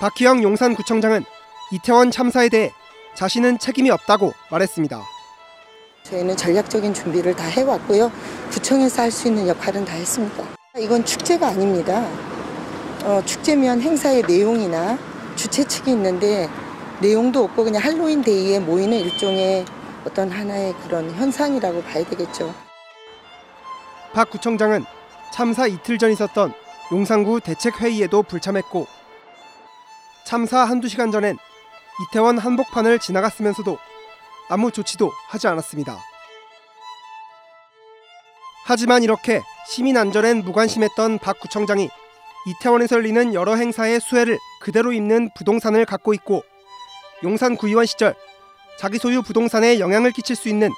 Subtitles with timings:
[0.00, 1.24] 박희영 용산구청장은
[1.72, 2.70] 이태원 참사에 대해
[3.14, 5.02] 자신은 책임이 없다고 말했습니다.
[6.02, 8.12] 저희는 전략적인 준비를 다 해왔고요.
[8.50, 10.44] 구청에서 할 수 있는 역할은 다 했습니다.
[10.78, 12.06] 이건 축제가 아닙니다.
[13.04, 14.98] 어, 축제면 행사의 내용이나
[15.34, 16.48] 주최 측이 있는데
[17.00, 19.64] 내용도 없고 그냥 할로윈 데이에 모이는 일종의
[20.06, 22.54] 어떤 하나의 그런 현상이라고 봐야 되겠죠.
[24.12, 24.84] 박 구청장은
[25.32, 26.52] 참사 이틀 전 있었던
[26.92, 28.86] 용산구 대책회의에도 불참했고
[30.26, 31.38] 참사 한두 시간 전엔
[32.02, 33.78] 이태원 한복판을 지나갔으면서도
[34.48, 35.98] 아무 조치도 하지 않았습니다.
[38.64, 41.88] 하지만 이렇게 시민 안전엔 무관심했던 박 구청장이
[42.48, 46.42] 이태원에서 열리는 여러 행사의 수혜를 그대로 입는 부동산을 갖고 있고
[47.22, 48.16] 용산 구의원 시절
[48.80, 50.70] 자기 소유 부동산에 영향을 끼칠 수 있는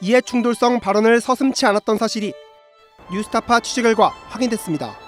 [0.00, 2.32] 이해 충돌성 발언을 서슴치 않았던 사실이
[3.12, 5.07] 뉴스타파 취재 결과 확인됐습니다.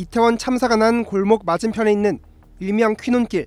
[0.00, 2.20] 이태원 참사가 난 골목 맞은편에 있는
[2.58, 3.44] 일명 퀴논길.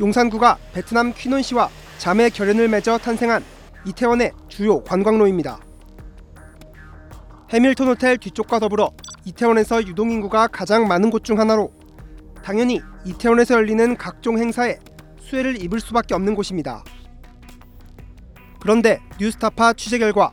[0.00, 3.44] 용산구가 베트남 퀴논시와 자매 결연을 맺어 탄생한
[3.84, 5.60] 이태원의 주요 관광로입니다.
[7.50, 8.92] 해밀턴 호텔 뒤쪽과 더불어
[9.26, 11.70] 이태원에서 유동인구가 가장 많은 곳 중 하나로
[12.42, 14.78] 당연히 이태원에서 열리는 각종 행사에
[15.20, 16.82] 수혜를 입을 수밖에 없는 곳입니다.
[18.62, 20.32] 그런데 뉴스타파 취재 결과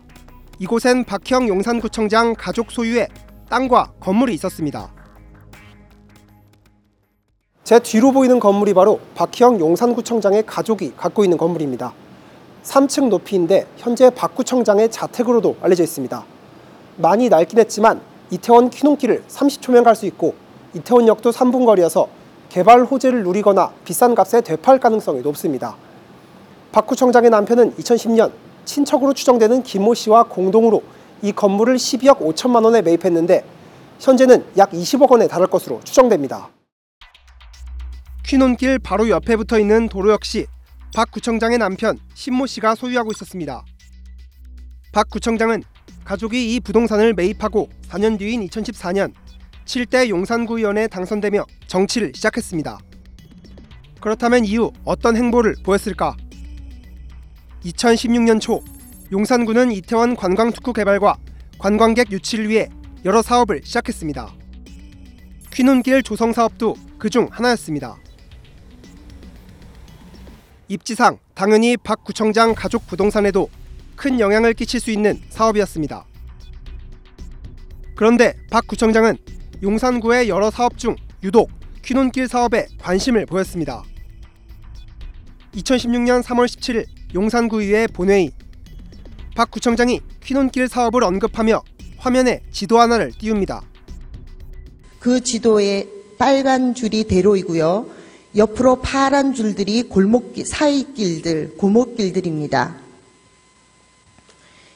[0.59, 3.09] 이곳엔 박형 용산구청장 가족 소유의
[3.53, 4.91] 땅과 건물이 있었습니다.
[7.63, 11.93] 제 뒤로 보이는 건물이 바로 박형 용산구청장의 가족이 갖고 있는 건물입니다.
[12.63, 16.25] 3층 높이인데 현재 박 구청장의 자택으로도 알려져 있습니다.
[16.97, 20.33] 많이 낡긴 했지만 이태원 퀴논길을 30초면 갈 수 있고
[20.73, 22.07] 이태원역도 3분 거리여서
[22.49, 25.75] 개발 호재를 누리거나 비싼 값에 되팔 가능성이 높습니다.
[26.71, 28.31] 박 구청장의 남편은 2010년
[28.65, 30.81] 친척으로 추정되는 김모 씨와 공동으로
[31.23, 33.45] 이 건물을 12억 5천만 원에 매입했는데
[33.99, 36.49] 현재는 약 20억 원에 달할 것으로 추정됩니다.
[38.25, 40.45] 퀴논길 바로 옆에 붙어 있는 도로 역시
[40.93, 43.63] 박 구청장의 남편 신모 씨가 소유하고 있었습니다.
[44.91, 45.63] 박 구청장은
[46.03, 49.13] 가족이 이 부동산을 매입하고 4년 뒤인 2014년
[49.63, 52.79] 7대 용산구의원에 당선되며 정치를 시작했습니다.
[54.01, 56.17] 그렇다면 이후 어떤 행보를 보였을까?
[57.63, 58.61] 2016년 초
[59.11, 61.17] 용산구는 이태원 관광특구 개발과
[61.59, 62.69] 관광객 유치를 위해
[63.05, 64.33] 여러 사업을 시작했습니다.
[65.51, 67.97] 퀴논길 조성 사업도 그중 하나였습니다.
[70.67, 73.49] 입지상 당연히 박 구청장 가족 부동산에도
[73.95, 76.05] 큰 영향을 끼칠 수 있는 사업이었습니다.
[77.95, 79.17] 그런데 박 구청장은
[79.61, 81.51] 용산구의 여러 사업 중 유독
[81.83, 83.83] 퀴논길 사업에 관심을 보였습니다.
[85.53, 88.31] 2016년 3월 17일 용산구의회 본회의
[89.35, 91.63] 박 구청장이 퀴논길 사업을 언급하며
[91.97, 93.61] 화면에 지도 하나를 띄웁니다.
[94.99, 97.87] 그 지도에 빨간 줄이 대로이고요.
[98.35, 102.77] 옆으로 파란 줄들이 골목길, 사이길들, 고목길들입니다.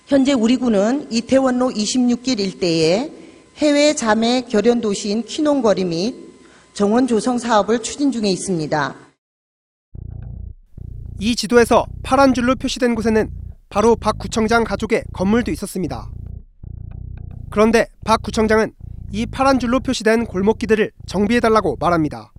[0.07, 3.11] 현재 우리 구는 이태원로 26길 일대에
[3.57, 6.15] 해외 자매 결연 도시인 키논거리 및
[6.73, 8.95] 정원 조성 사업을 추진 중에 있습니다.
[11.19, 13.31] 이 지도에서 파란 줄로 표시된 곳에는
[13.69, 16.09] 바로 박 구청장 가족의 건물도 있었습니다.
[17.49, 18.73] 그런데 박 구청장은
[19.11, 22.31] 이 파란 줄로 표시된 골목길들을 정비해달라고 말합니다.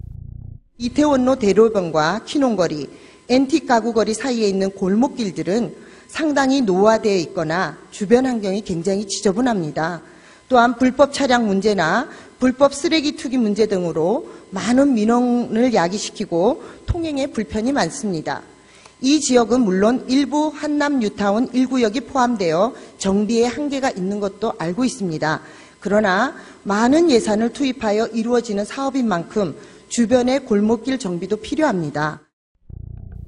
[0.79, 2.89] 이태원로 대로변과 키논거리,
[3.29, 5.75] 앤틱 가구거리 사이에 있는 골목길들은
[6.07, 10.03] 상당히 노화되어 있거나 주변 환경이 굉장히 지저분합니다.
[10.49, 18.43] 또한 불법 차량 문제나 불법 쓰레기 투기 문제 등으로 많은 민원을 야기시키고 통행에 불편이 많습니다.
[19.01, 25.41] 이 지역은 물론 일부 한남 뉴타운 1구역이 포함되어 정비에 한계가 있는 것도 알고 있습니다.
[25.81, 29.57] 그러나 많은 예산을 투입하여 이루어지는 사업인 만큼
[29.89, 32.23] 주변의 골목길 정비도 필요합니다.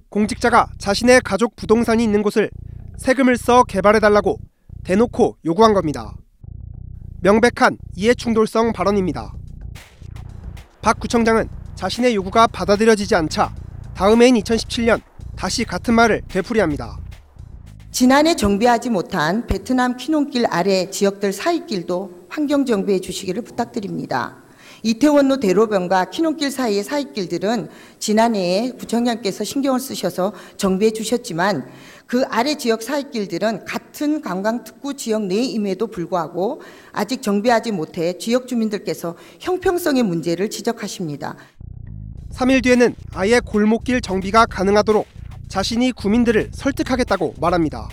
[0.09, 2.51] 공직자가 자신의 가족 부동산이 있는 곳을
[2.99, 4.39] 세금을 써 개발해달라고
[4.83, 6.17] 대놓고 요구한 겁니다.
[7.23, 9.33] 명백한 이해충돌성 발언입니다.
[10.83, 13.55] 박 구청장은 자신의 요구가 받아들여지지 않자
[13.95, 15.01] 다음 해인 2017년
[15.37, 16.99] 다시 같은 말을 되풀이합니다.
[17.91, 24.37] 지난해 정비하지 못한 베트남 키논길 아래 지역들 사이길도 환경 정비해 주시기를 부탁드립니다.
[24.83, 27.69] 이태원로 대로변과 키논길 사이의 사이길들은
[27.99, 31.69] 지난해에 구청장께서 신경을 쓰셔서 정비해 주셨지만
[32.07, 36.63] 그 아래 지역 사이길들은 같은 관광특구 지역 내임에도 불구하고
[36.93, 41.37] 아직 정비하지 못해 지역 주민들께서 형평성의 문제를 지적하십니다.
[42.33, 45.07] 3일 뒤에는 아예 골목길 정비가 가능하도록
[45.51, 47.89] 자신이 구민들을 설득하겠다고 말합니다.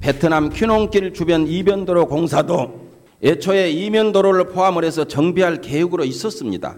[0.00, 2.90] 베트남 퀴농길 주변 이변도로 공사도
[3.22, 6.76] 애초에 이면도로를 포함을 해서 정비할 계획으로 있었습니다.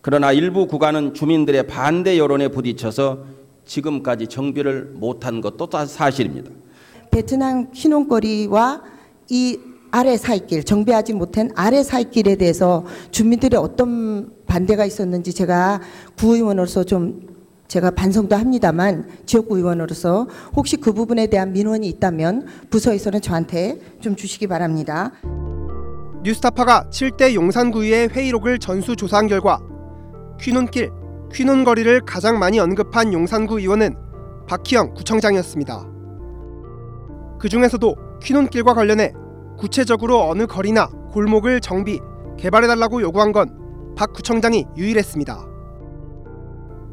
[0.00, 3.26] 그러나 일부 구간은 주민들의 반대 여론에 부딪혀서
[3.66, 6.50] 지금까지 정비를 못한 것도 다 사실입니다.
[7.10, 8.82] 베트남 휘농거리와
[9.28, 9.58] 이
[9.90, 15.82] 아래 사이길 정비하지 못한 아래 사이길에 대해서 주민들의 어떤 반대가 있었는지 제가
[16.16, 17.33] 구의원으로서 좀
[17.74, 24.46] 제가 반성도 합니다만 지역구 의원으로서 혹시 그 부분에 대한 민원이 있다면 부서에서는 저한테 좀 주시기
[24.46, 25.10] 바랍니다.
[26.22, 29.58] 뉴스타파가 7대 용산구의회 회의록을 전수조사한 결과
[30.40, 30.90] 퀴논길,
[31.32, 33.96] 퀴논거리를 가장 많이 언급한 용산구 의원은
[34.46, 35.88] 박희영 구청장이었습니다.
[37.40, 39.12] 그 중에서도 퀴논길과 관련해
[39.58, 41.98] 구체적으로 어느 거리나 골목을 정비,
[42.38, 43.64] 개발해달라고 요구한 건
[43.96, 45.53] 박 구청장이 유일했습니다.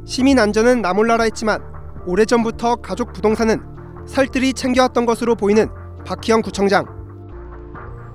[0.06, 1.62] 시민 안전은 나 몰라라 했지만
[2.06, 3.62] 오래전부터 가족 부동산은
[4.08, 5.70] 살뜰히 챙겨왔던 것으로 보이는
[6.06, 6.86] 박희영 구청장.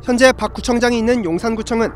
[0.02, 1.90] 현재 박 구청장이 있는 용산구청은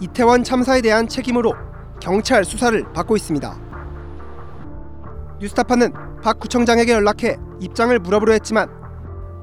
[0.00, 1.54] 이태원 참사에 대한 책임으로
[2.00, 3.56] 경찰 수사를 받고 있습니다.
[5.40, 5.92] 뉴스타파는
[6.22, 8.68] 박 구청장에게 연락해 입장을 물어보려 했지만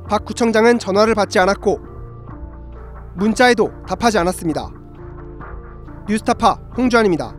[0.07, 1.80] 박 구청장은 전화를 받지 않았고
[3.15, 4.69] 문자에도 답하지 않았습니다.
[6.07, 7.38] 뉴스타파 홍주환입니다.